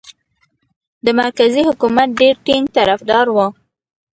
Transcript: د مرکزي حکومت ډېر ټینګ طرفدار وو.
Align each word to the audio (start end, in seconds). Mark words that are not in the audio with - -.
د 1.05 1.07
مرکزي 1.21 1.61
حکومت 1.69 2.07
ډېر 2.19 2.35
ټینګ 2.45 2.65
طرفدار 2.77 3.25
وو. 3.31 3.47